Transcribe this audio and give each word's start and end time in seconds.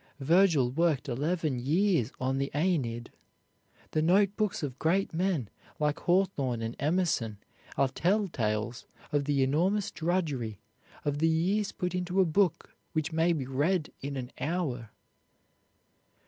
Vergil 0.19 0.71
worked 0.71 1.07
eleven 1.07 1.59
years 1.59 2.11
on 2.19 2.39
the 2.39 2.49
Aeneid. 2.55 3.11
The 3.91 4.01
note 4.01 4.35
books 4.35 4.63
of 4.63 4.79
great 4.79 5.13
men 5.13 5.47
like 5.79 5.99
Hawthorne 5.99 6.63
and 6.63 6.75
Emerson 6.79 7.37
are 7.77 7.87
tell 7.87 8.27
tales 8.27 8.87
of 9.11 9.25
the 9.25 9.43
enormous 9.43 9.91
drudgery, 9.91 10.59
of 11.05 11.19
the 11.19 11.29
years 11.29 11.71
put 11.71 11.93
into 11.93 12.19
a 12.19 12.25
book 12.25 12.73
which 12.93 13.13
may 13.13 13.31
be 13.31 13.45
read 13.45 13.91
in 14.01 14.17
an 14.17 14.31
hour. 14.39 14.89